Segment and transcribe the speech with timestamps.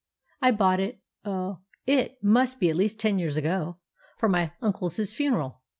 [0.41, 5.61] I bought it—oh, it must be at least ten years ago—for my uncle's funeral.